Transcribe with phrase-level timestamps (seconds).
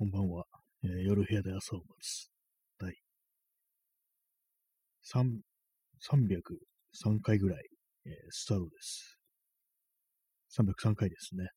[0.00, 0.46] こんばんは。
[0.82, 2.30] えー夜部屋で朝を待つ。
[2.78, 2.94] 第
[5.12, 5.40] 3
[6.10, 7.62] 303回ぐらい、
[8.06, 9.18] えースタートです。
[10.58, 11.48] 303回ですね。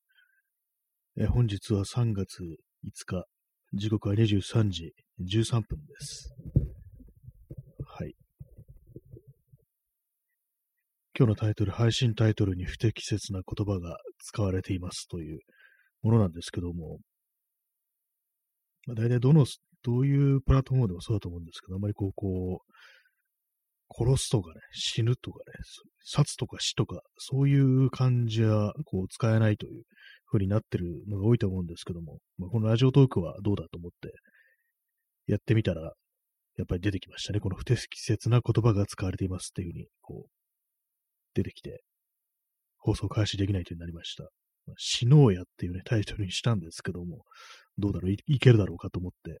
[1.16, 3.24] えー本日は3月5日、
[3.72, 4.92] 時刻は23時
[5.22, 6.34] 13分です。
[7.86, 8.12] はい。
[11.18, 15.38] 今日のタイトル、配信タイトルに不適切な言葉が使われていますという
[16.02, 16.98] ものなんですけども、
[18.86, 19.46] まあ、大体どの、
[19.82, 22.74] どういうプラットフォームでもそうだと思うんですけど、あまりこう、こう、
[23.96, 25.44] 殺すとかね、死ぬとかね、
[26.04, 29.84] 殺とか死とか、そういう感じは、こう、使えないという
[30.30, 34.12] 風になってるのが多いと思うんですけども、まあ、このラジオトークはどうだと思って、
[35.26, 35.92] やってみたら、
[36.56, 37.40] やっぱり出てきましたね。
[37.40, 40.30] この不適切な言葉が使われていますっていう風に、こう、
[41.34, 41.82] 出てきて、
[42.78, 44.28] 放送開始できないというになりました。
[44.76, 47.24] 死のうやっていうね、タイトルにしたんですけども、
[47.78, 49.40] どうだろうい、いけるだろうかと思って、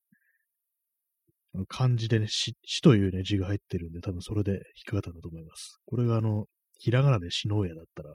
[1.68, 5.78] 漢字でね、死、死というね、字が入ってるんで、多分それで引っかかったんだと思います。
[5.86, 6.46] これがあの、
[6.78, 8.14] ひらがなで死のうやだったら、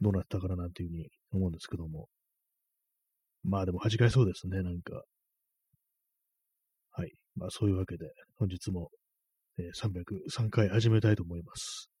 [0.00, 2.08] どうなったかななんていうふうに思うんですけども。
[3.42, 5.02] まあでも弾かれそうですね、なんか。
[6.92, 7.12] はい。
[7.36, 8.90] まあそういうわけで、本日も、
[9.58, 9.88] えー
[10.34, 11.91] 303回始めたいと思います。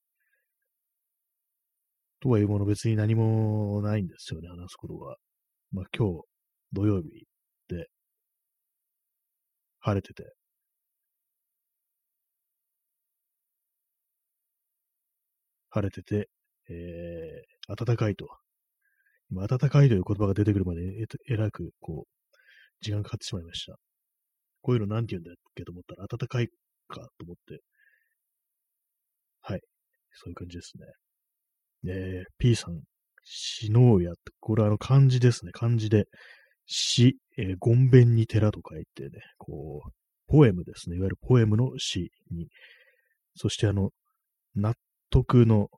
[2.22, 5.16] とはいうもの別に何もないんですよね、話すことが。
[5.72, 6.22] まあ今日、
[6.72, 7.26] 土曜日
[7.68, 7.88] で、
[9.80, 10.32] 晴れてて、
[15.70, 16.28] 晴れてて、
[16.70, 18.28] えー、暖かいと。
[19.30, 22.36] 今、暖かいという言葉が出てくるまでえ、えらく、こう、
[22.82, 23.76] 時間かかってしまいました。
[24.62, 26.48] こういうのなんて言うんだっけと思ったら、暖かい
[26.88, 27.62] かと思って、
[29.42, 29.60] はい。
[30.12, 30.86] そういう感じですね。
[31.88, 32.80] えー、P さん、
[33.24, 35.52] 死のうやって、これあの漢字ですね。
[35.52, 36.06] 漢字で、
[36.66, 39.90] 死、えー、ごんべんに寺と書いてね、こう、
[40.26, 40.96] ポエムですね。
[40.96, 42.48] いわゆるポエムの死に、
[43.34, 43.90] そしてあの、
[44.54, 44.74] 納
[45.10, 45.68] 得の、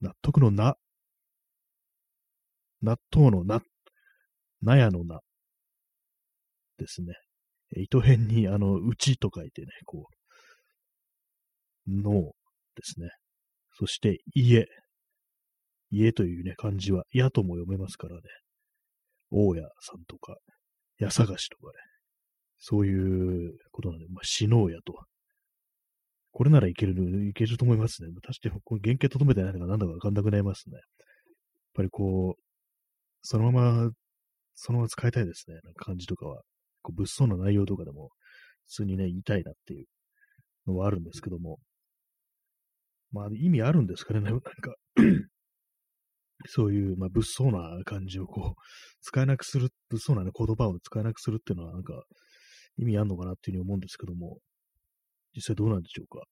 [0.00, 0.76] 納得のな、
[2.82, 3.62] 納豆のな、
[4.62, 5.20] 納屋のな、
[6.78, 7.14] ですね。
[7.76, 10.08] え糸辺に、あの、うちと書いてね、こ
[11.86, 13.10] う、のですね。
[13.80, 14.66] そして、家。
[15.90, 18.20] 家というね、漢字は、やとも読めますからね。
[19.30, 20.36] 大家さんとか、
[20.98, 21.72] 家探しとかね。
[22.58, 24.92] そういうことなんで、まあ、死のうやと。
[26.30, 28.10] これならいける、いけると思いますね。
[28.22, 30.74] 確かに、これ原型とどめてないのかなんだかわかんなくなりますね。
[30.74, 30.82] やっ
[31.72, 32.42] ぱりこう、
[33.22, 33.90] そのまま、
[34.56, 35.54] そのまま使いたいですね。
[35.64, 36.42] なんか漢字とかは。
[36.82, 38.10] こう物騒な内容とかでも、
[38.66, 39.86] 普通にね、言いたいなっていう
[40.66, 41.58] のはあるんですけども。
[43.12, 44.20] まあ、意味あるんですかね。
[44.22, 44.50] なんか、
[46.46, 48.62] そういう、まあ、物騒な感じをこう、
[49.00, 52.04] 使えなくする、物騒な、ね、言葉を使えなくするっていうのは、なんか、
[52.78, 54.38] 意味あるのかなっていうふうに思うんですけども、
[55.34, 56.24] 実際どうなんでしょうか。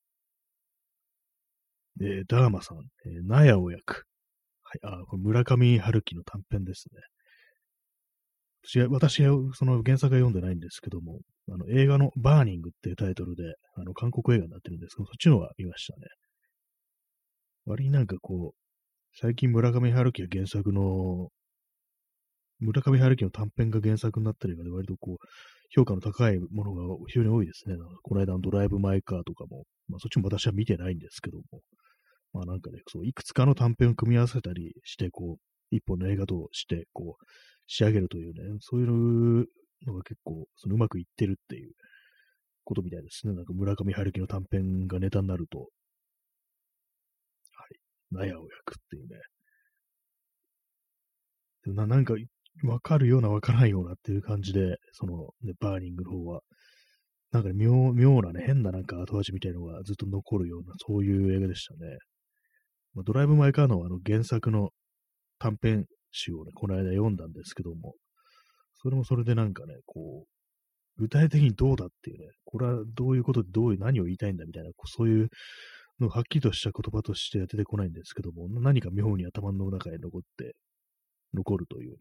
[2.00, 4.04] えー、ダーマさん、えー、納屋を焼く。
[4.62, 7.00] はい、あ、これ村上春樹の短編ですね。
[8.62, 13.42] 私は、私はその原作は読んでないんですけども、あの映画のバーニングっていうタイトルで、
[13.74, 16.06] あの韓国映画になってるんですけど、そっちの方は見ましたね。
[17.68, 18.58] 割になんかこう、
[19.20, 21.28] 最近村上春樹が原作の、
[22.60, 25.26] 村上春樹の短編が原作になったりがね、割とこう、
[25.70, 27.76] 評価の高いものが非常に多いですね。
[28.02, 31.60] この間のドライブ・マイ・カーとかも、まあそっちも私は見てないんですけども、
[32.32, 37.24] まあなんかね、そう、いくつかの短編を組み合わせたりして、こう、一本の映画として、こう、
[37.66, 39.46] 仕上げるというね、そういう
[39.86, 41.72] のが結構、そのうまくいってるっていう
[42.64, 43.34] ことみたいですね。
[43.34, 45.68] なんか村上春樹の短編がネタになると、
[48.12, 49.16] 納屋を焼くっていうね。
[51.74, 52.14] ななんか、
[52.64, 56.40] わかるようなわからないようなっていう感じで、その、ね、バーニングの方は、
[57.30, 61.98] なんか妙、妙なね、変ななんか後味みたいのがずっと残るような、そういう映画でしたね。
[62.94, 64.70] まあ、ドライブ・マイ・カーのあの原作の
[65.38, 67.94] 短編集をね、この間読んだんですけども、
[68.82, 70.28] それもそれでなんかね、こう、
[70.96, 75.28] 具体的にどうだっていうね、これはどういうことでどういう、何を言いたいんだみたいな、そういう
[76.00, 80.54] のはっきりとした言葉としては出てこないんですけども、何か妙に頭の中に残って、
[81.34, 81.96] 残るというね、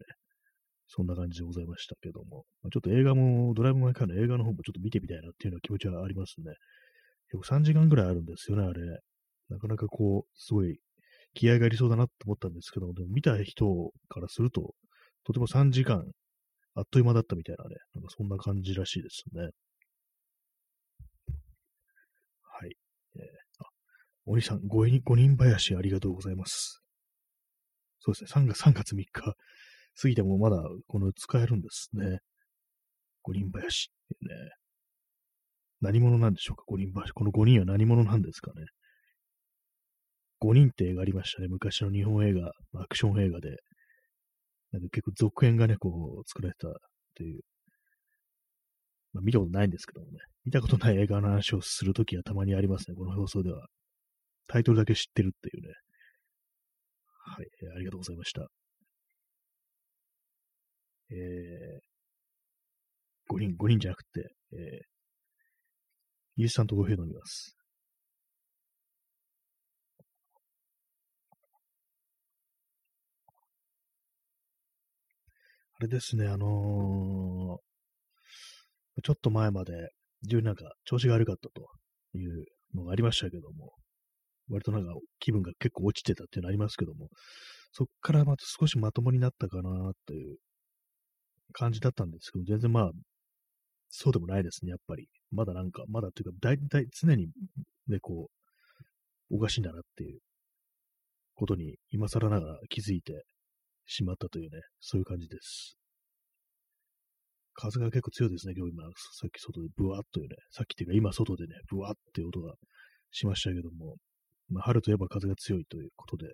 [0.86, 6.54] そんな感じでございましたけども、ま、ちょっと映画も、ドライブ・マイ・カーの映画の方もちょっと見てみたいなっていうような気持ちはありますね。
[7.30, 8.80] 結構3時間ぐらいあるんですよね、あれ。
[9.50, 10.78] なかなかこう、すごい
[11.34, 14.74] 気合がありそうだなと思ったんですけども、でも見た人からすると、
[15.24, 16.04] とても3時間、
[16.74, 19.50] あっという間だったみたいなね、なんかそんな感じらしいですね。
[22.42, 22.76] はい。
[23.16, 23.22] えー、
[23.64, 23.68] あ、
[24.28, 26.82] お兄さん、5人、5人林ありがとうございます。
[28.00, 29.34] そうですね、3月、3月3日
[30.00, 32.18] 過ぎてもまだこの使えるんですね。
[33.22, 34.50] 五人林ってね。
[35.80, 37.12] 何者なんでしょうか、五人林。
[37.12, 38.66] この五人は何者なんですかね。
[40.40, 41.48] 五人って映画ありましたね。
[41.48, 43.56] 昔の日本映画、アクション映画で。
[44.72, 46.68] なんか結構続編がね、こう、作られた
[47.16, 47.40] という。
[49.14, 50.18] まあ、見たことないんですけどもね。
[50.44, 52.96] 見たことない映画の話をするときはたまにありますね。
[52.96, 53.66] この放送では。
[54.48, 55.68] タイトルだけ知ってるっていうね。
[57.36, 58.48] はい、えー、ありがとうございました。
[61.10, 61.18] えー、
[63.34, 64.58] 5人、5人じゃなくて、えー、
[66.42, 67.54] イースさんとコーヒー飲みます。
[75.80, 79.72] あれですね、あのー、ちょっと前まで、
[80.22, 83.72] 非常になんか調子が悪かったというのがありましたけども、
[84.48, 87.08] 割となんか気分が結構落ちてたっていうのありますけども、
[87.72, 90.36] そっからまた少しまともになったかなという
[91.52, 92.90] 感じだったんですけど、全然まあ、
[93.90, 95.08] そうでもないですね、やっぱり。
[95.30, 97.28] まだなんか、まだというか、大体常に
[97.86, 98.28] ね、こ
[99.30, 100.20] う、おかしいんだなっていう
[101.34, 103.24] ことに今更ながら気づいて、
[103.88, 105.76] しまったというね、そういう感じです。
[107.54, 108.90] 風が結構強いですね、今日今、さ
[109.26, 112.54] っき外でブワーっというね、さっきっていうか今外でね、ブワーっていう音が
[113.10, 113.96] しましたけども、
[114.50, 116.26] まあ、春といえば風が強いということで、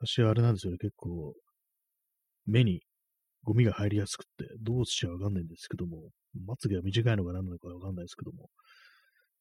[0.00, 1.34] 私はあれなんですよね、結構、
[2.46, 2.82] 目に
[3.44, 6.10] ゴミが入りやすくって、どうしちゃわかんないんですけども、
[6.46, 8.50] まつげが短いのか何なのかわかんないですけども、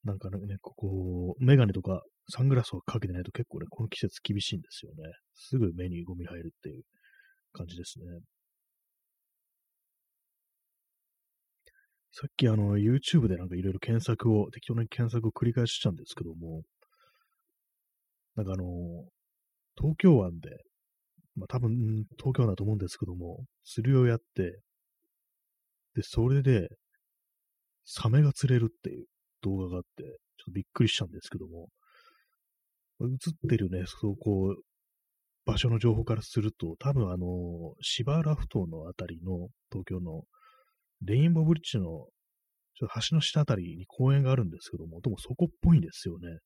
[0.04, 5.04] なんかね、ここ、メガネとかサングラスをかけてないと結構ね、この季節厳しいんですよね。
[5.34, 6.84] すぐ目にゴミ入るっていう
[7.54, 8.06] 感じですね。
[12.12, 16.63] さっきあの、YouTube でなんかいろいろ検索を、適当に検索を繰り返したんですけども、
[18.35, 18.63] なんかあの、
[19.77, 20.50] 東京湾で、
[21.35, 24.59] まあ多分東京湾だと思うんですけども、釣りをやって、
[25.95, 26.69] で、それで、
[27.85, 29.06] サメが釣れるっていう
[29.41, 30.15] 動画があって、ちょっ
[30.45, 31.69] とびっくりしたんですけども、
[33.01, 34.63] 映ってるね、そうこう、
[35.45, 37.27] 場所の情報からすると、多分あの、
[37.81, 40.24] 芝原ふ頭のあたりの東京の
[41.01, 41.83] レインボーブリッジの
[42.75, 46.39] ちょっと橋の下あたりに公園があるんですけども、でもそこっぽいんですよね。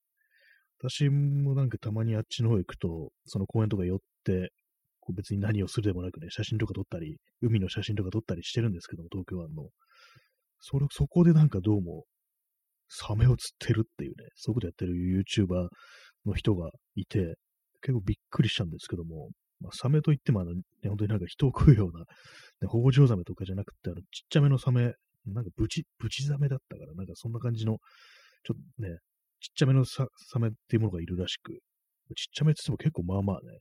[0.80, 4.52] 私もなんかたまにあっちの方行くと、その公園とか寄って、
[5.00, 9.70] こう別に何をするでもなくね、写真とか撮ったり、海の写真とか撮ったりしてるんですけども、東京湾の。
[10.60, 12.04] それ、そこでなんかどうも、
[12.90, 15.68] サメを釣ってるっていうね、そういうことやってる YouTuber
[16.26, 17.36] の人がいて、
[17.82, 22.06] 結構びっくりしたんですけども、まあ、サメといってもあの、ね、本当になんか人を食うような、ね、
[22.68, 24.94] ホウジョウザメとかじゃなくて、あの、ちっちゃめのサメ、
[25.26, 27.78] なんかブチ、ブチザメだったから、なんかそんな感じの、
[28.44, 28.98] ちょっとね、
[29.40, 30.08] ちっちゃめのサ
[30.40, 31.54] メっていうものがいるらしく、
[32.16, 33.60] ちっちゃめって言っても結構まあまあね、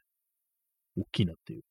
[0.97, 1.63] 大きいなっていう。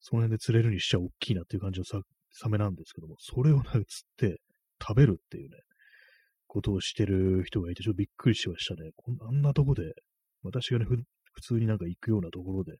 [0.00, 2.00] その辺で釣れるにしちゃ大きいなっていう感じのサ
[2.30, 3.84] サメなんですけども、それをね、釣っ
[4.16, 4.40] て
[4.80, 5.56] 食べるっていうね、
[6.46, 8.90] ことをしてる人がいて、ちょっとびっくりしましたね。
[8.96, 9.82] こんあんなとこで、
[10.42, 12.72] 私がね、普通になんか行くようなところで、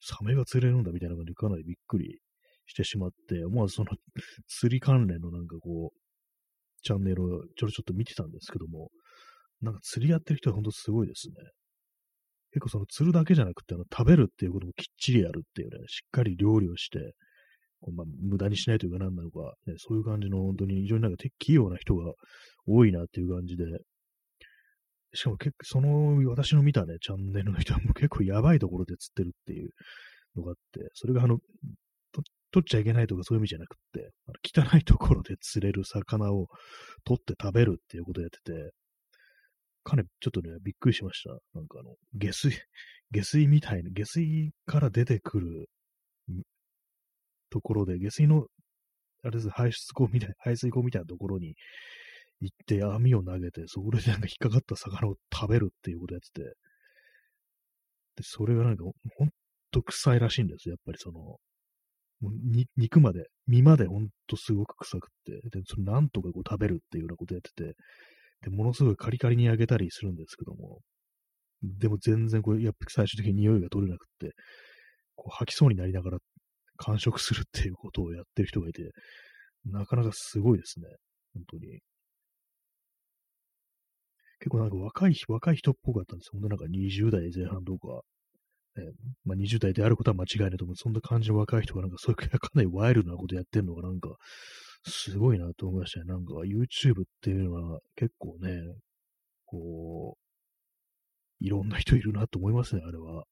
[0.00, 2.18] サメが釣れるんだみたいな感じでかなりびっくり
[2.66, 3.90] してしまって、思わずその
[4.46, 5.98] 釣り関連のなんかこう、
[6.82, 8.90] チャンネルをちょろちょっと見てたんですけども、
[9.60, 11.34] なんか釣りやってる人は本当すごいですね。
[12.52, 17.14] 結構その釣るだけじゃなくて、あの食べるっていうこともきっちりやるっていうね、しっかり料理をして、
[17.80, 22.12] こうまあ、無駄にしないというか何なのか、ね、そういう感じの本当に非常になんか器用な人が
[22.66, 23.64] 多いなっていう感じで、
[25.14, 29.70] しかも結構その私の見たね、チャンネルの人はもう結構やばいところで釣ってるっていう
[30.36, 31.38] のがあって、それがあの、
[32.50, 34.10] 取っちゃいけないとかそういう意味じゃなくって、
[34.42, 36.46] 汚いところで釣れる魚を
[37.04, 38.72] 取って食べるっていうことをやってて、
[39.88, 41.30] かなりちょっとね、びっくりしました。
[41.54, 42.52] なんかあの、下水、
[43.10, 45.70] 下水みたいな、下水から出てくる
[47.48, 48.46] ところで、下水の、
[49.22, 51.54] あれです、排出口みたい、排水口みたいなところに
[52.40, 56.54] 行って網を投げて、そこでなんか引っかかった魚を食べるっていうことやってて、
[58.16, 59.30] で、それがなんか、ほん
[59.70, 60.72] と臭いらしいんですよ。
[60.72, 61.20] やっぱりその、
[62.20, 62.32] もう
[62.76, 67.74] 肉まで、身までほんとすごく臭くって、で、それなんとかこう食べるっていうようなことやってて、
[68.42, 70.80] で、ものすごいカリカリに揚げたりするんですけども、
[71.62, 74.32] でも全然これ、やっぱ最終的に匂いが取れなくって、
[75.16, 76.18] こう吐きそうになりながら
[76.78, 78.90] 完食するっていうことをやってる人がいて、
[79.66, 80.86] なかなかすごいですね。
[81.34, 81.80] 本当に。
[84.40, 86.30] 結構なんか若い、若い人っぽかったんですよ。
[86.34, 88.02] ほんとなんか20代前半とか、
[88.76, 88.84] ね、
[89.24, 90.76] まあ20代であることは間違いないと思う。
[90.76, 94.10] そんな感じの若い人がなんかそういう かなりワイルドなことやってんのがなんか、
[94.88, 96.06] すごいなと思いましたね。
[96.06, 98.50] なんか YouTube っていうのは結構ね、
[99.44, 103.24] こう、いろんな人いるなと思いますね、あれは。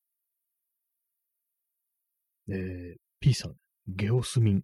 [2.48, 3.54] えー、P さん、
[3.88, 4.62] ゲオスミン。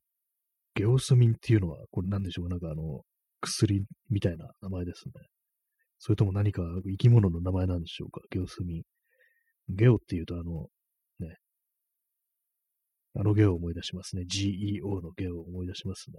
[0.75, 2.49] ゲオスミンっていうのは、これなんでしょう？
[2.49, 3.03] なんかあの、
[3.41, 5.13] 薬みたいな名前ですね。
[5.99, 8.21] それとも何か生き物の名前なんでしょうか？
[8.31, 8.83] ゲオスミン。
[9.69, 10.69] ゲオっていうとあの、
[11.19, 11.37] ね、
[13.15, 14.23] あのゲオを思い出しますね。
[14.23, 16.17] GEO のゲオを思い出しますね。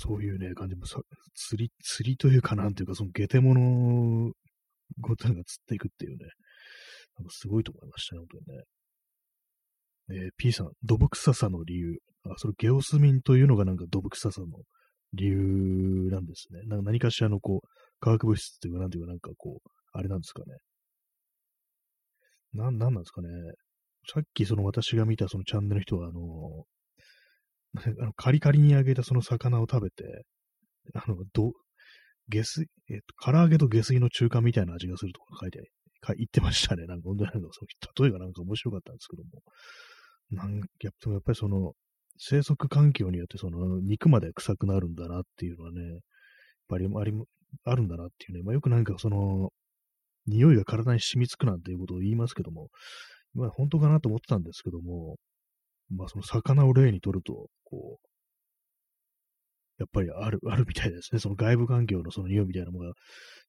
[0.00, 1.00] そういうね、感じもさ、
[1.34, 4.32] 釣り、釣りというかなんていうか、そのゲテモノ
[4.98, 6.18] ごとが釣っていくっていうね、
[7.18, 8.64] なんかすごいと思いましたね、本当にね。
[10.24, 11.98] えー、P さん、土木臭さの理由。
[12.24, 14.46] あ、それゲオスミンというのがなんか土木臭さの
[15.12, 16.62] 理由なんですね。
[16.66, 17.68] なんか何かしらのこう、
[18.00, 20.56] 化学物質っていうか、なんていうか、なんかこう、あれなんですかね。
[22.54, 23.28] なん、なんなんですかね。
[24.12, 26.64] さっきその私が見たそのチャンネルの人は、あの、
[28.00, 30.24] あのカリカリに揚げたその魚を食べて、
[30.94, 31.52] あの、ど、
[32.28, 36.86] 下水、えっと、唐揚げと下水の中間みたいな味がするとか書いて、か言ってましたね。
[36.86, 39.42] なんか本当になんかその、例えがなんか面白かったんですけども。
[40.30, 41.74] なんやっぱりその、
[42.18, 46.00] 生息環境によってその肉まで臭くなるんだなっていうのはね、やっ
[46.68, 47.12] ぱりあり
[47.64, 49.50] あるんだなっていうね、まあ、よくなんかその、
[50.26, 52.68] 匂いが体に染みつくなんていうことを言いますけども、
[53.34, 55.16] まあ本当かなと思ってたんですけども、
[55.90, 58.06] まあその魚を例にとると、こう、
[59.78, 61.18] やっぱりある、あるみたいですね。
[61.20, 62.94] その外部環境のその匂いみたいなものが、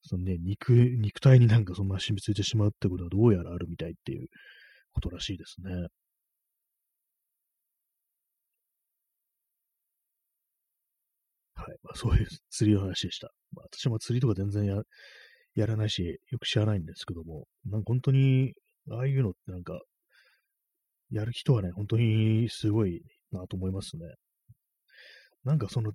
[0.02, 4.28] そのね、肉、肉体になんかそんな染みついてしまうってことはどうやらあるみたいっていう
[4.92, 5.88] ことらしいですね。
[11.54, 11.76] はい。
[11.82, 13.32] まあ、そういう釣りの話でした。
[13.52, 14.82] まあ、私も釣りとか全然や
[15.54, 18.54] やらないし、よく知らないんですけども、なんか本当に、
[18.90, 19.80] ああいうのってなんか、
[21.12, 24.02] やる人はね、本当にすごいなと思いますね。
[25.44, 25.92] なんかその、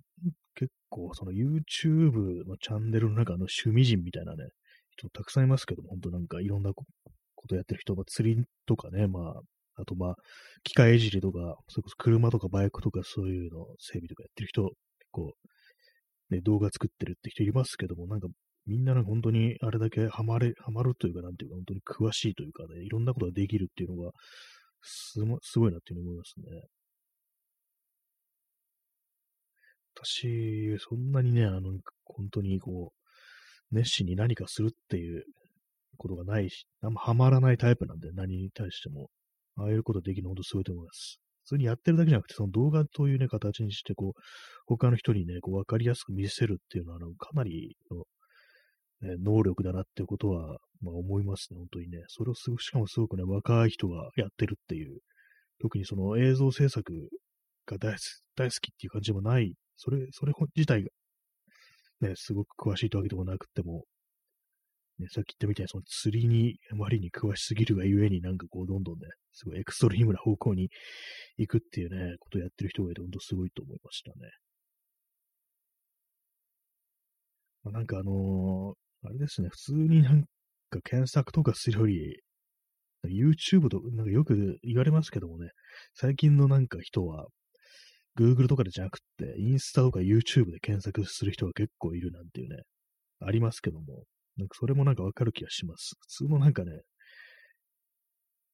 [0.55, 4.49] 結構その YouTube のチャンネルの中の趣味人みたいなね、
[4.97, 6.85] 人たくさんいますけども、本当なんかいろんなこ
[7.47, 9.41] とやってる人、まあ、釣りとかね、まあ、
[9.79, 10.15] あとまあ、
[10.63, 14.75] 機械いじりとか、それこそ車とかバイクとかそういうの整備とかやってる人、結
[15.11, 15.33] 構、
[16.29, 18.27] ね、動画作ってるって人いますけども、なんか
[18.67, 24.11] みんななんか本当にあれだけハマれ、ハマるというか、なんていうか、本当に詳しいというかね、いろんなことができるっていうのが、
[24.81, 26.61] すすごいなっていうふうに思いますね。
[29.95, 32.93] 私、そんなにね、あの、本当にこ
[33.71, 35.23] う、熱心に何かするっていう
[35.97, 39.09] ことがないし、あんまハマらないタイプなんで、何に対しても。
[39.59, 41.19] ああいうことできるの本当すごいと思います。
[41.45, 44.21] 普通にやってるだけじゃなくて、その動画というね、形にして、こう、
[44.67, 48.03] 他の人にね、こう、わかりやすく見せるっていうのは、あの、かなりの、
[49.01, 51.99] ね、能力だなっていうことは、まあ思いますね、本当にね。
[52.07, 54.99] それをすごく、しかもすごくね、若い人がやってるっていう、
[55.61, 57.09] 特にその映像制作
[57.65, 57.97] が大好
[58.49, 60.89] きっていう感じでもないそれ、それ自体が、
[62.01, 63.85] ね、すごく詳しいというわけでもなくても、
[64.99, 70.69] ね、さっき言ったみたいに、その釣りにあまりに詳しすぎるがゆえになんかこう、どんどんね、すごいエクストリームな方向に
[71.37, 74.15] 行くっていうね、ことをやってる人がいて、ほんとすごいと思いましたね。
[77.63, 80.23] まあ、なんかあのー、あれですね、普通になん
[80.69, 82.19] か検索とかするより、
[83.05, 85.49] YouTube となんかよく言われますけどもね、
[85.93, 87.27] 最近のなんか人は、
[88.17, 92.63] Google とかでじゃなくて、インスタとか YouTube で検索する人が結構いるなんていうね、
[93.21, 94.03] ありますけども、
[94.37, 95.95] なんかそれもなんかわかる気がします。
[95.99, 96.71] 普通のなんかね、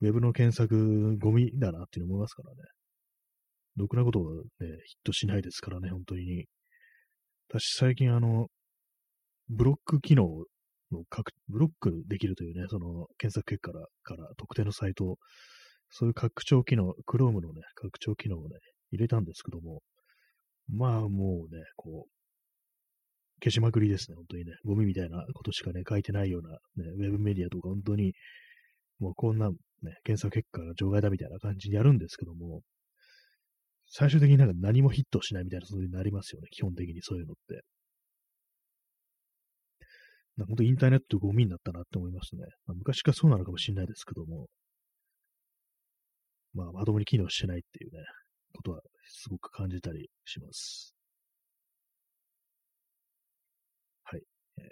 [0.02, 2.58] ウェブの検索ゴミだなっていうの思いますからね。
[3.78, 6.46] ろくなことはね、ヒットしないですからね、本当に。
[7.50, 8.48] 私最近あの、
[9.50, 10.28] ブロック機能
[10.92, 15.18] の各、ブロックできるというね、その検索結果からから特定のサイト、
[15.90, 18.58] そういう拡張機能、Chrome のね、拡張機能をね、
[18.92, 19.82] 入れたんですけども、
[20.70, 22.10] まあもうね、こう、
[23.44, 24.54] 消しまくりですね、本当にね。
[24.64, 28.14] ゴミみたいなことしかね、書いてないような、ね、ウェブメディアとか本当に、
[29.00, 29.56] もうこんな、ね、
[30.04, 32.62] 検索結果が除外だみたいな感じにやるんですけども、
[33.88, 37.64] 最終的になんか何もヒットしないみたいなそういうになりますよね、基本的にそういうのって。
[40.38, 42.44] 本当インターネットゴミになったなって思いますね。
[42.66, 44.48] まあ、昔からそうなのかもしれないですけども、
[46.54, 48.00] まあ、まともに機能してないっていうね、
[48.54, 50.96] ことはすごく感じたりします。
[54.04, 54.22] はい。
[54.58, 54.64] えー、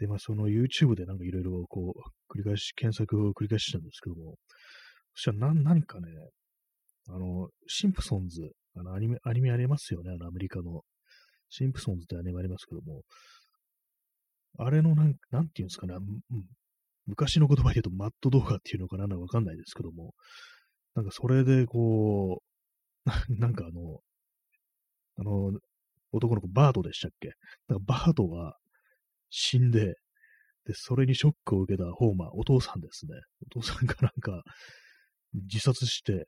[0.00, 2.00] で、まあ、その YouTube でなんかいろいろこう、
[2.32, 4.36] 繰り返し、検索を繰り返したんですけども、
[5.14, 6.08] そしたら何何かね、
[7.08, 10.82] あの、シンプソンズ、あの、アニメ、アニメありますよね、あの、アメリカの。
[11.50, 13.02] シンプソンズってアニメありますけども、
[14.58, 15.94] あれのなん、なんていうんですかね、
[17.06, 20.14] 昔の言葉で言うとマット動画っていうのかなわかんないですけども、
[20.94, 22.42] なんかそれでこ
[23.06, 23.06] う、
[23.38, 24.00] なんかあの、
[25.16, 25.58] あの、
[26.12, 27.30] 男の子バートでしたっけ？
[27.68, 28.56] なんかバートが
[29.30, 29.94] 死んで、
[30.64, 33.12] で、それにショックを受けたホーマー、お父さんですね。
[33.46, 34.42] お父さんがなんか、
[35.34, 36.26] 自殺して、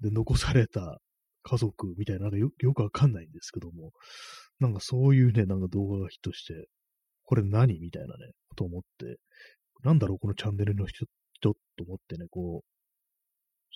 [0.00, 1.00] で、残された
[1.42, 3.92] 家族みたいな、なんかよくわかんないんですけども、
[4.60, 6.66] なんかそういうね、なんか動画がヒットして、
[7.26, 7.78] これ何？
[7.78, 9.16] みたいなね、と思って、
[9.84, 11.04] なんだろう、このチャンネルの人、
[11.34, 12.66] 人と思ってね、こう、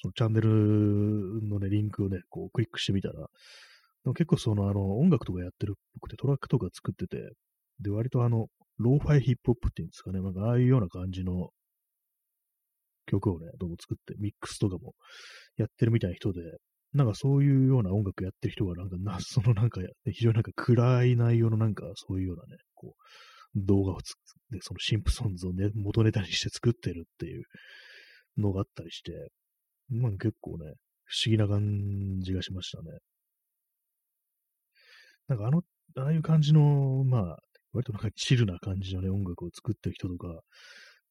[0.00, 0.48] そのチャンネル
[1.48, 3.26] のね、リンクをね、こうクリックしてみたら、
[4.14, 7.32] 結構そのあの音楽とかやってるっぽくてトラックとか作ってて、
[7.80, 8.46] で、割とあの、
[8.78, 11.50] ローファイヒップホップっていうんですかね、なんかああいうような感じの
[13.06, 14.94] 曲をね、どうも作って、ミックスとかも
[15.56, 16.40] やってるみたいな人で、
[16.94, 19.80] なんかそういうような音楽やってる人が、なんかな、そのなんか、
[20.10, 23.02] 非常になんか暗い内容のなんか、そういうようなね、こう、
[23.54, 24.14] 動画をつ
[24.50, 27.44] で、そのシンプソンズをね、元ネタにして作ってるっていう
[28.36, 29.12] のがあったりして、
[29.88, 32.98] まあ結構ね、不思議な感じがしましたね。
[35.28, 35.62] なんかあの、
[35.96, 37.38] ああいう感じの、まあ、
[37.72, 40.40] 割となんかチルな感じのね、音楽を作ってる人とか、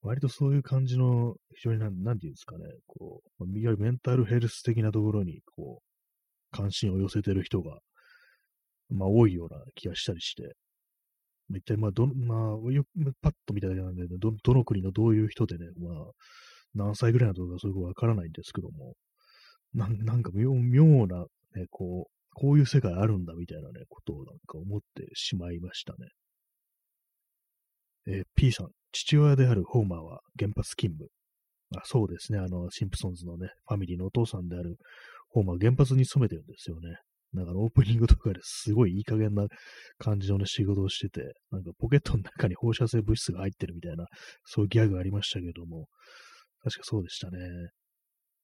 [0.01, 7.79] 割とそういう感じの、非常になん、なんていうんですかね、こう、いわゆるメンタルヘルス的なところに、こう、関心を寄せてる人が、
[8.89, 10.55] まあ多いような気がしたりして、
[11.57, 12.57] 一体まあど、まあ、
[13.21, 16.11] パッと見ただけなんで、ど、どの国のどういう人でね、まあ、
[16.75, 18.93] 何歳ぐらいのとかそういうことわからないんですけども、
[19.73, 21.25] ななんか妙妙な、
[21.55, 26.09] ね、こう、こういう世界あるんだみたいなね、ことをなんか思ってしまいましたね。
[28.07, 31.09] えー、P さん、父親であるホーマーは原発勤務。
[31.75, 34.77] あそうですね、あの、シンプソンズのね、ファミリーのお父さんである
[35.29, 36.97] ホーマー原発に勤めてるんですよね。
[37.33, 39.45] なんかオープニングとかですごいいい加減な
[39.99, 44.05] 感じのね、仕事をしてて、なんかポケットの中に放射性物質が入ってるみたいな、
[44.45, 45.87] そういうギャグありましたけども、
[46.63, 47.37] 確かそうでしたね。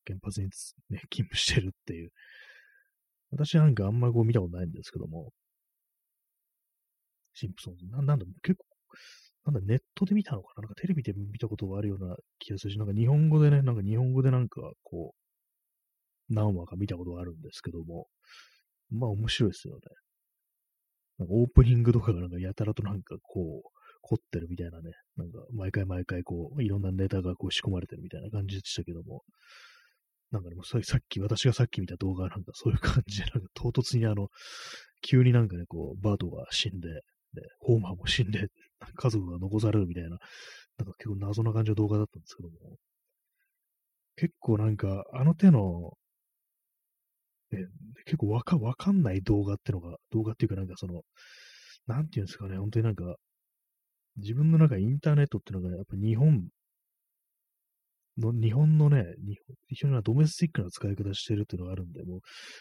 [0.05, 0.47] 原発に、
[0.89, 2.11] ね、勤務してるっていう。
[3.31, 5.31] 私なんかあんまこう見たことないんですけども、
[7.33, 8.65] シンプソンズ、ななんだ、結構
[9.51, 10.61] なんだ、ネットで見たのかな？
[10.61, 15.13] なんかテレビで見たことがあるような気がするし、なんか日本語でね、なんか日本語でなんかこ
[16.29, 18.07] う、何話か見たことがあるんですけども、
[18.89, 19.81] まあ面白いですよね。
[21.17, 23.69] なんかオープニングとかがなんかやたらとなんかこう、
[24.01, 29.23] 凝ってるみたいなね、なんか毎回毎回こう、いろんなネタがこう仕込まれてるみたいな感じでしたけども、
[30.31, 34.27] なんかでもさっき、私がさっき見た動画なんかそういう感じで、なんか唐突にあの、
[35.01, 36.89] 急になんかね、こう、バートが死んで、
[37.33, 38.47] で、ホーマーも死んで、
[38.95, 42.77] 家族が残されるみたいな、なんか結構謎な感じの動画だったんですけども、
[44.17, 45.93] 結構なんか、あの手の、
[47.51, 47.67] ね、
[48.05, 51.03] 結構わか、わかんない動画ってのが、動画っていうかなんかその、
[51.87, 53.15] なんていうんですかね、本当になんか、
[54.17, 56.47] 自分の中インターネットっていうのが、やっぱ日本
[58.17, 59.05] の、日本のね、
[59.67, 62.19] 非常にドメスティックな使い方してるっていうのがあるんで、もう、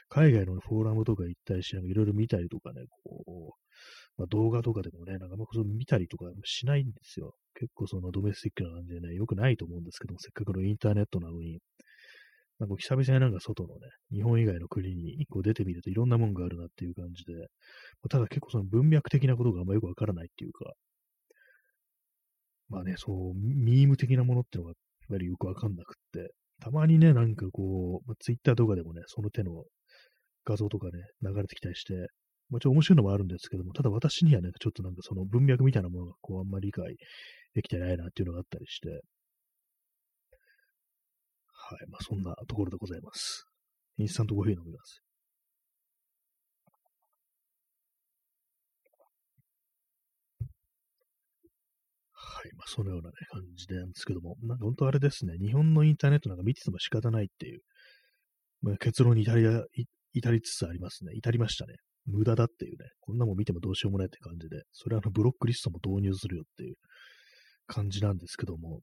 [0.08, 3.64] 海外のフォーラムとか行ったりし、なんかいろいろ見たりとかね、こう、
[4.16, 7.34] まあ、動画とかでもね、なんかまあ見たりとかしないんですよ。
[7.54, 11.60] 結構そのドメスティックな感じでね、良くないと思うんですけども、せっかくのインターネットなのに、
[12.58, 13.80] なんか久々になんか外のね、
[14.12, 17.32] 日本以外の国に一個出てみるといろんなもんがあるなっていう感じで、
[18.08, 20.72] ただ結構その文脈的なことがあんまよくわからないっていうか、
[22.68, 29.64] まあね、そう、ミーム的なものっていうのがやっぱりよくわかんなくって、たまにね、なんかこう、まあ、ツイッターとかでもね、その手の
[30.44, 31.94] 画像とかね、流れてきたりして、
[32.50, 36.96] まあ、ちょっと面白いのもあるんですけども、ただ私にはね、ちょっとなんかその文脈みたいなものがこうあんまり理解
[37.54, 39.00] できてないなっていうのがあったりして、
[41.66, 43.46] はい、まあそんなところでございます。
[43.96, 45.00] インスタントコーヒー飲みます。
[52.12, 57.60] はい、まあそのようなね、感じなんですけども、なんか本当あれですね、日本のインターネットなんか見てても仕方ないっていう、
[58.60, 59.42] まあ、結論に至り
[60.12, 61.12] 至りつつありますね。
[61.14, 61.76] 至りましたね。
[62.04, 66.74] 無駄だっていうね、こんなもん見てもどうしようもないって感じで、それはあのブロックリストも導入するよっていう
[67.66, 68.80] 感じなんですけども、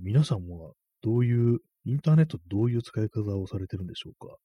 [0.00, 4.36] 皆さんはどういう、インターネットどういう使い方をされてるんでしょうか？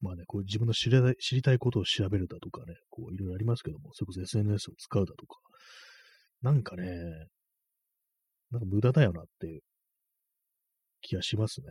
[0.00, 5.38] まあね、こう自分の知りたい知りたいことを調べるだとかね、こういろいろありますけども、それこそ SNS を使うだとか、
[6.42, 6.84] なんかね、
[8.50, 9.60] なんか無駄だよなっていう
[11.00, 11.66] 気がしますね。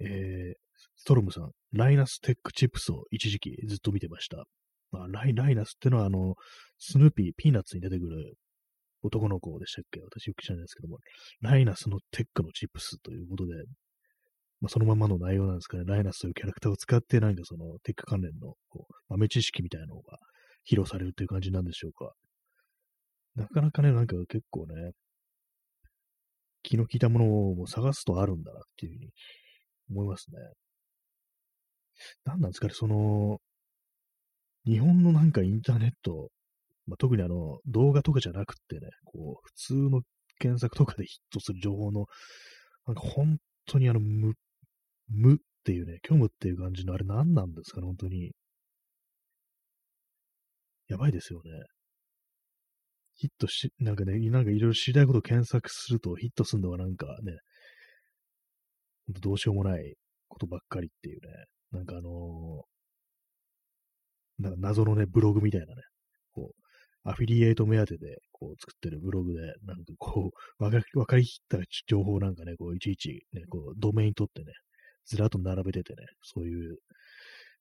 [0.00, 0.54] えー、
[0.96, 4.44] ストロムさん、ライナステックチップスを一時期ずっと見てました。
[4.90, 6.34] まあ、ライライナスってのは、あの、
[6.78, 8.34] スヌーピー、ピーナッツに出てくる
[9.02, 10.00] 男の子でしたっけ？
[10.00, 10.98] 私よく知らないですけども、
[11.40, 13.52] ライナスのテックのチップスということで、
[14.60, 20.18] まあ、そのままの内容なんですかね、ライナスというキャラクターを使って、なんかそのテック関連のこう豆知識みたいなのが
[20.68, 22.12] 披露されるという感じなんでしょうか。
[23.36, 24.92] なかなかね、なんか結構ね、
[26.64, 29.10] 気の利いたものを探すとあるんだなっていうふうに
[29.90, 30.38] 思いますね。
[32.24, 33.38] 何なんですかね、その、
[34.66, 36.30] 日本のなんかインターネット
[36.88, 40.00] まあ、特にあの、動画とかじゃなくってね、こう、普通の
[40.38, 42.06] 検索とかでヒットする情報の、
[42.86, 44.32] なんか本当にあの、無、
[45.08, 48.32] 無っていうね、虚無っていう感じのあれ何なんですかね、本当に。
[50.88, 51.50] やばいですよね。
[53.16, 57.36] ヒットし、なんかね、なんかいろいろ知りたいことを検索するとヒットするのはなんかね、
[59.08, 59.96] ほんとどうしようもない
[60.28, 61.28] ことばっかりっていうね、
[61.72, 65.82] なんかあのー、なんか謎のね、ブログみたいなね、
[66.32, 66.67] こう、
[67.08, 74.52] アフィリエイト目当てで、こう、作ってるブログで、なんかこう、 わかかりきった情報なんかね、こう、いちいち、ね、こう、ドメイン取ってね、
[75.06, 76.76] ずらっと並べててね、そういう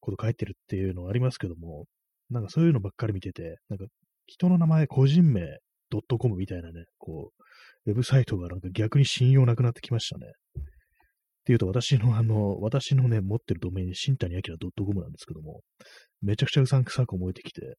[0.01, 1.85] こと書いてるっていうのはありますけども、
[2.29, 3.85] なんかそういうのばっかり見てて、なんか
[4.25, 7.31] 人の名前、個人名、ドットコムみたいなね、こ
[7.85, 10.27] う、ウェブサイトがなんか逆に信用なくなってきましたね。
[10.27, 10.63] っ
[11.45, 15.61] ていうと、私のあの、私のね、持ってるドメイン、新谷明 .com なんですけども、
[16.21, 17.75] めちゃくちゃうさんくさく思えてきて、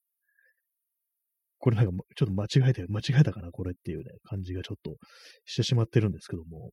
[1.58, 4.96] これなんかちょっと間違えて、間違えたかな、これっていうね、感じがちょっと
[5.44, 6.70] してしまってるんですけども。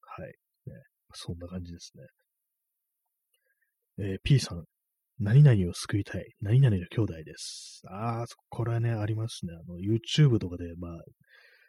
[0.00, 0.28] はい。
[0.66, 0.74] ね、
[1.12, 2.04] そんな感じですね。
[4.00, 4.64] えー、P さん、
[5.20, 6.24] 何々を救いたい。
[6.40, 7.82] 何々の兄弟です。
[7.88, 9.52] ああ、これはね、ありますね。
[9.54, 11.02] あの、YouTube とかで、まあ、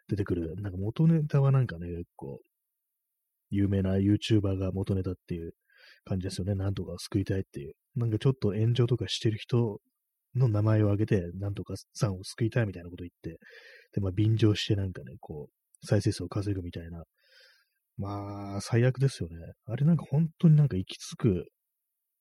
[0.08, 2.39] 出てくる、なんか元ネタはなんかね、結構、
[3.49, 5.54] 有名な YouTuber が元ネタっていう
[6.06, 6.56] 感じですよね。
[6.56, 7.73] なんとかを救いたいっていう。
[7.95, 9.80] なんかちょっと炎上とかしてる人
[10.36, 13.39] の名前を挙げて、なんとかさんを救いたいみたいなこと言って、
[13.94, 17.04] で、まあ、便乗してなんかね、こう、再生数を稼ぐみたいな。
[17.98, 19.36] まあ、最悪ですよね。
[19.65, 21.46] あれなんか本当になんか行き着く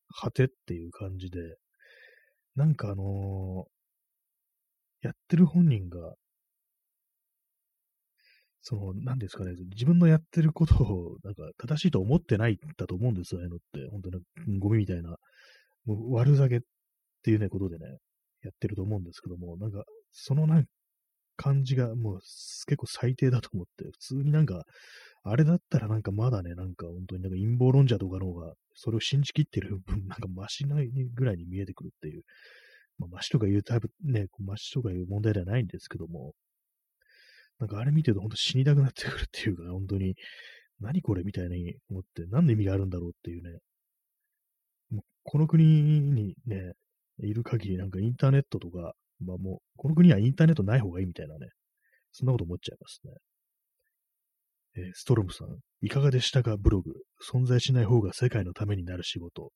[0.08, 1.38] 果てっていう感じで、
[2.56, 6.14] なんかあのー、やってる本人が、
[8.62, 13.86] その、何ですかね、自分のやってることを、なんか、正しいと思ってないんだと思うんですよ、あのって。
[13.90, 15.16] 本当に、ゴミみたいな、
[15.86, 16.60] もう悪酒っ
[17.18, 17.86] っていうね、ことでね、
[18.42, 20.64] やってると思うんですけども、なんか、そのなん
[21.38, 22.20] 感じがもう
[22.66, 24.64] 結構最低だと思って、普通になんか、
[25.22, 32.22] あれだったらなんかまだね、なんか本当になんか陰謀論者とかの方が、それを信じきってる分、なんかマシないぐらいに見えてくるっていう、
[32.98, 36.34] まあ、マシとかいうタイプ、ね、マシとかいう問題ではないんですけども、
[37.60, 40.14] なんかあれ見てると本当死にたくなってくるっていうか、本当に、
[40.80, 43.58] 何これみたいに思って、何の意味があるんだろうっていうね、
[44.90, 45.64] もうこの国
[46.00, 46.72] にね、
[47.22, 51.48] いる限りなんかインターネットとか、まあもう、この国はインターネットない方がいいみたいなね、
[52.12, 53.12] そんなこと思っちゃいますね。
[54.76, 55.48] えー、ストロムさん、
[55.80, 56.92] いかがでしたかブログ。
[57.32, 59.50] 存在しない方が世界のためになる仕事。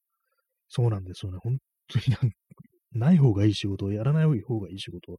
[0.69, 1.39] そうなんですよね。
[1.41, 2.33] 本当になん
[2.95, 5.13] ない方がいい仕事、やらない方がいい仕事、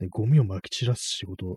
[0.00, 1.56] ね、ゴミを撒き散らす仕事っ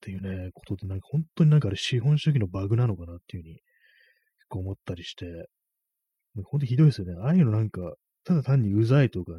[0.00, 3.60] ていうね、ことで、なんか本当になんかあれ資本主義のバグなのかなっていうふうに
[4.50, 5.26] 思ったりして、
[6.34, 7.14] 本当にひどいですよね。
[7.22, 7.80] ああいうのなんか、
[8.24, 9.38] ただ単にうざいとかね、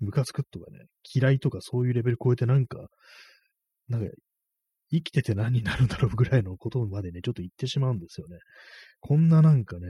[0.00, 2.88] ムカつくとかね、嫌いとかそういうレベル超えてなんか、
[3.88, 4.10] なんか
[4.90, 8.38] 生きてて何になるんだろうぐらいのことまでね、ちょっと言ってしまうんですよね。
[9.00, 9.86] こんななんかね、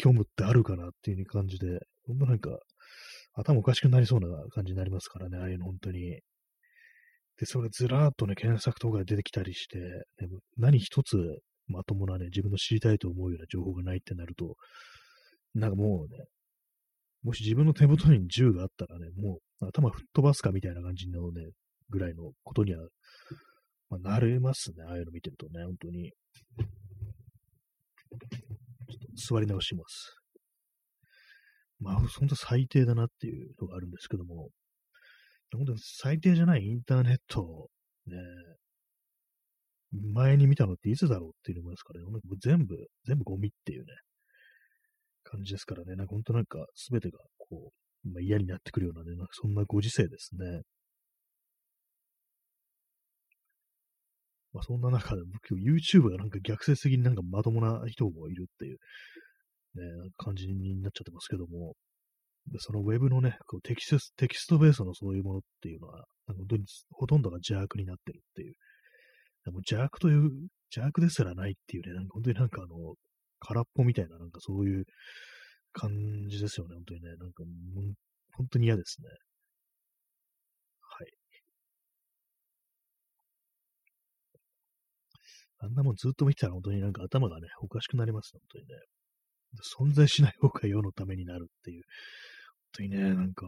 [0.00, 2.58] 虚無ってあるかなっていう感じで、ほんとなんか、
[3.34, 6.20] 頭おかしくなりそうな感じになりますからね、ああいうの本当に。
[7.36, 11.16] で、それずらーっとね、検索とかで出てきたりして、ね、何一つ
[11.66, 14.56] まともなね、自分の知りたいと思うような情報がないってなると、
[15.54, 16.24] なんかもうね、
[17.22, 21.50] もし自分の手元に銃があったらね、もう頭吹っ飛ばすかみたいな感じのね、
[21.90, 22.86] ぐらいのことには
[23.90, 24.84] まあ、慣れますね。
[24.86, 26.10] ああいうの見てるとね、本当に。
[26.10, 30.16] ちょっと座り直します。
[31.80, 34.48] まあ、本当最低だなっていうのがあるんですけども、
[35.52, 37.68] 本当に最低じゃないインターネット
[38.06, 38.16] ね、
[40.12, 42.06] 前に見たのっていつだろうっていうのもですからね、
[42.42, 42.74] 全部、
[43.06, 43.86] 全部ゴミっていうね、
[45.34, 47.72] 感じですからね、なんか本当なんか全てがこ
[48.04, 50.62] う、まあ、嫌になってくるようなね、なんかそんなご時世ですね。
[54.52, 58.78] まあ、そんな中で、今日 YouTube がなんか逆説的になんかまともな人もいるっていう、
[59.74, 61.74] ね、感じになっちゃってますけども、
[62.52, 68.54] でそのウェブのね、こうテキステキストベースのそういうものっていうのは、なんか本当にほとんどが邪悪になってるっていう。
[69.44, 70.30] でも邪悪という、
[70.70, 72.94] 邪悪ですらないっていうね、なんか本当になんかあの、
[73.44, 74.84] 空っぽみたいな、なんかそういう
[75.72, 75.90] 感
[76.28, 77.08] じですよね、本当にね。
[77.16, 77.44] なんか、
[78.36, 79.08] 本当に嫌ですね。
[80.80, 81.08] はい
[85.60, 88.74] あんなもんずっと見てたら本当になんか頭がね、おかしくなります、本当にね。
[89.90, 91.84] 存在しない方が世のためになるっていう。
[91.84, 93.46] 本当にね、なんか、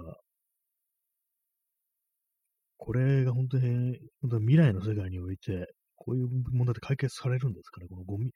[2.78, 7.88] これが本当に、本当に未来の世界において、こういう問題って解決されるんですかね。
[7.88, 8.30] このゴミ、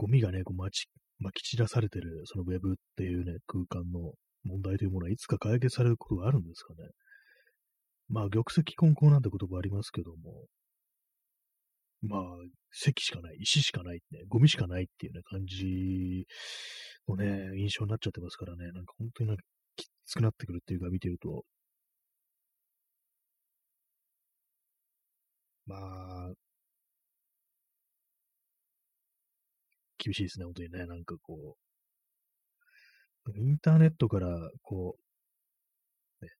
[0.00, 0.86] ゴミがね、こうまち、
[1.18, 6.88] まき散らされてる、そのウェブっていうね、空間の、問題というものはいつか解決されることがあるんですかね。
[8.08, 10.46] まあ、玉石混交なんて言葉ありますけども、
[12.00, 12.22] まあ、
[12.72, 16.26] 石しかない、石しかない、ね、ゴミしかないっていうね、感じ
[17.06, 19.42] のね、印象になっちゃってますからね、なんか本当になんか
[19.76, 21.44] きつくなってくるっていうか見てると、
[25.66, 26.32] まあ、
[30.02, 31.56] 厳しいですね、本当にね、なんかこ
[33.26, 34.96] う、インターネットからこ
[36.22, 36.30] う、ね、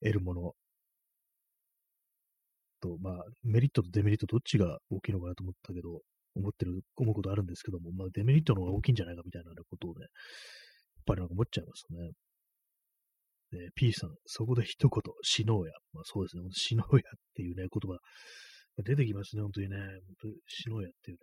[0.00, 0.52] 得るもの
[2.80, 6.00] と、まあ、メリットとデメリットどっちが大きいのかなと思ったけど、
[6.34, 10.08] 思ってる、思うことあるんですけども、まあ、デメリットの方が大きいんじゃないかみたいなことをね、やっ
[11.04, 12.10] ぱりなんか思っちゃいますね。
[13.50, 15.72] で、P さん、そこで一言、死のうや。
[15.92, 17.98] まあそうですね、死のうやっていうね、言葉、
[18.82, 19.76] 出てきますね、本当にね。
[19.76, 19.86] 本
[20.20, 21.20] 当に死のうやっていうね。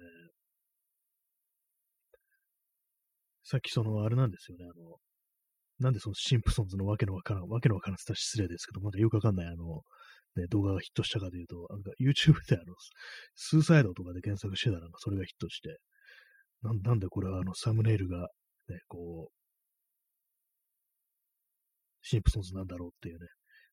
[3.46, 4.98] さっきその、あれなんですよね、あの、
[5.80, 9.84] なんでそのシンプソンズのわけのわからん、わけのわからんって言ったら失礼ですけど、まだよくわかんない、あの、
[10.36, 12.74] ね、動画がヒットしたかというと、なんか YouTube であの、
[13.36, 15.78] スーサイドとかで検索してたら、なんかそれがヒットして、
[16.64, 18.30] ななんでこれはあの、サムネイルが、
[18.68, 19.34] ね、こう、
[22.02, 23.28] シンプソンズなんだろうっていうね、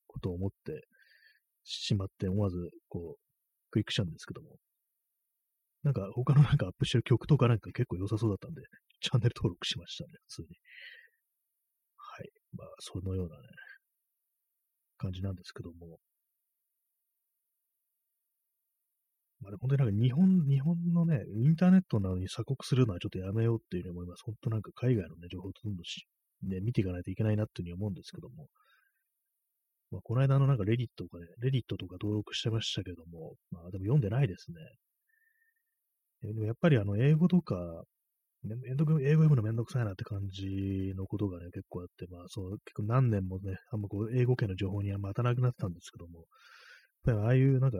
[0.05, 0.85] ことを思って
[1.63, 2.57] しまって、思わず、
[2.89, 3.19] こう、
[3.71, 4.57] クリックしたんですけども、
[5.83, 8.61] なんか他のなんかアップしてる曲とかなんか結構良さそうだったんで、
[9.01, 10.47] チャンネル登録しましたね、普通に。
[11.97, 12.29] はい。
[12.53, 13.43] まあ、そのようなね、
[14.97, 15.99] 感じなんですけども、
[19.41, 24.23] まあ、本当になんか日本、日本のね、インターネットなのに鎖国するのはちょっとやめようっていうふうに思います。
[24.23, 26.07] 本当なんか海外のね、情報をどんどんし、
[26.43, 28.47] ね、見ていかないといけないなっていうふうに思うんですけども、
[29.91, 34.57] まあ、この間のなんかレディットとかね、レディットとか登録してましたけども、まあでも読んでないですね。
[36.23, 37.55] でもやっぱりあの英語とか、
[38.43, 46.19] ね、英語読むのめんどくさいなって感じのことがね、結構あって、まあそう、結構何年もね、あんまこう英語圏の情報にはまたなくなってたんですけども、
[47.05, 47.77] やっぱりああいうなんか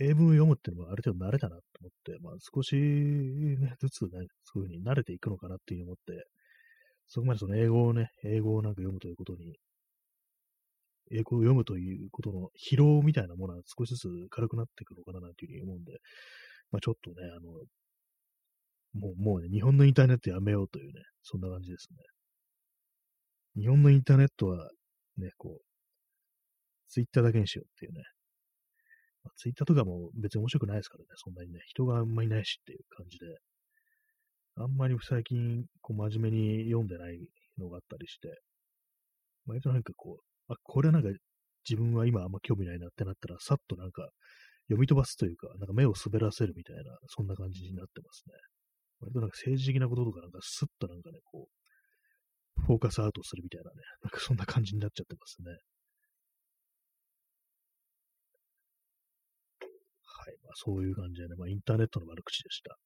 [0.00, 6.26] 英文を読むっていうのもある程度慣れたなと思って、まあ少しね、ずつね、そういうふうに慣れていくのかなっていう思って、
[7.08, 9.56] そこまでその英語をね、英語をなんか読むということに、
[11.12, 15.92] 英語を読むということの疲労みたいなものは少しずつ軽くなっていくのかななんていうふうに思うんで、
[16.70, 17.52] まあちょっとね、あの、
[18.94, 23.62] もう、もうね、日本のインターネットやめようというね、そんな感じですね。
[23.62, 24.70] 日本のインターネットは、
[25.18, 25.64] ね、こう、
[26.88, 28.02] ツイッターだけにしようっていうね、
[29.24, 33.26] まあ、ツイッターとかも別に面白くないですからね、そんなにね、人があんまりいないしっていう感じで、
[34.56, 37.18] あんまり最近、こう、真面目に読んでない
[37.58, 38.28] のがあったりして、
[39.46, 41.08] 割となんかこう、あ、これはなんか
[41.68, 44.08] 自分は今あんま興味ないなってなったら、さっとなんか
[44.68, 48.34] 読み飛ばすというか、なんか目を滑らせるみたいな、そんな感じになってますね。
[49.00, 55.50] 割となんか政治的なこととかなんかスッとなんかね、こう、フォーカスアウトするみたいなね、 なんかそんな感じになっちゃってますね。
[60.02, 60.36] はい。
[60.42, 62.76] まあ、そういう感じでね、まあ、インターネットの悪口でした。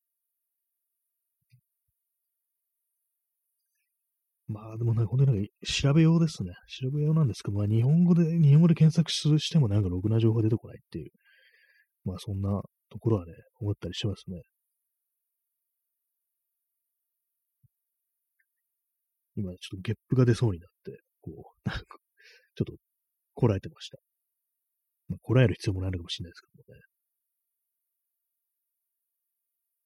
[4.49, 6.51] まあ、でもね、本当になんか調べようですね。
[6.66, 11.12] 調べようなんですけど、まあ、日本語で、日本語で検索してもなんかろくな情報が出てこないっていう、
[12.05, 14.43] まあ、そんなところはね、思ったりしますね。
[19.37, 21.35] 今、ちょっとゲップが出そうになって、こう、
[21.69, 21.85] なんか、
[22.55, 22.75] ちょっと、
[23.35, 23.99] こらえてました。
[25.09, 26.81] まあ、こらえる必要もないのかもしれないですけどもね。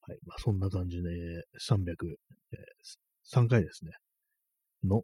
[0.01, 0.19] はい。
[0.27, 3.93] まあ、そんな感じで、303回ですね。
[4.83, 5.03] の、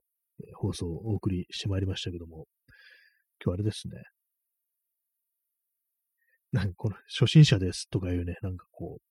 [0.56, 2.46] 放送をお送りしてまいりましたけども、
[3.42, 4.02] 今日あれですね。
[6.52, 9.02] なんかこの初心者ですとかいうね、なんかこう、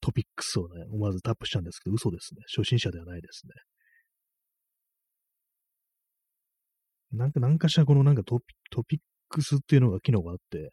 [0.00, 2.42] トピックスをね、思わずタップしたんですけど、嘘ですね。
[2.54, 3.52] 初心者ではないですね。
[7.18, 8.40] なんか、なんかしらこのなんかト
[8.84, 10.72] ピックスっていうのが機能があって、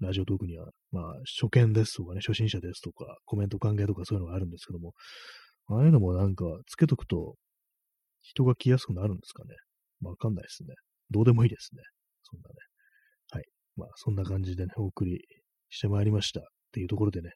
[0.00, 1.04] ラジオトークには、まあ、
[1.40, 4.92] 初見ですとかね、初心者ですとか、コメント歓迎とかそういうのがあるんですけども、
[5.68, 7.36] ああいうのもなんか、つけとくと、
[8.20, 9.54] 人が来やすくなるんですかね。
[10.02, 10.74] わかんないですね。
[11.10, 11.82] どうでもいいですね。
[12.22, 12.54] そんなね。
[13.76, 15.20] まあ、そんな感じでね、お送り
[15.70, 16.40] してまいりました。
[16.40, 17.32] っていうところでね、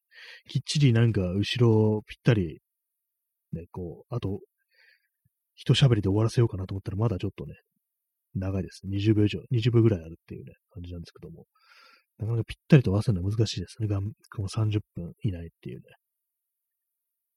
[0.48, 2.60] きっちりなんか、後ろぴったり、
[3.52, 4.40] ね、こう、あと、
[5.54, 7.54] 一喋りで終わらせようかなと思ったら、まだちょっとね、
[8.34, 8.82] 長いです。
[8.86, 11.44] 20秒以上、20秒ぐらいあるっていうね、感じなんですけども。
[12.18, 13.88] なかなかぴったりと合わせるのは難しいですね。
[13.88, 15.82] この30分以内っていうね。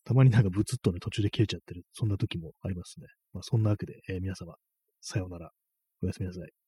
[0.05, 1.83] たまになんかブツッとね、途中で切れちゃってる。
[1.93, 3.07] そんな時もありますね。
[3.33, 4.55] まあそんなわけで、えー、皆様、
[5.01, 5.51] さようなら。
[6.01, 6.58] おやすみなさい。